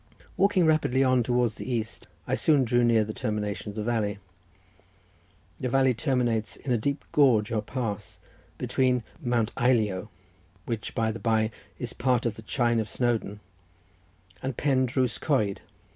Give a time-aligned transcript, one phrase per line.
[0.35, 4.17] Walking rapidly on towards the east, I soon drew near the termination of the valley.
[5.59, 8.17] The valley terminates in a deep gorge, or pass,
[8.57, 15.21] between Mount Eilio—which, by the bye, is part of the chine of Snowdon—and Pen Drws
[15.21, 15.61] Coed.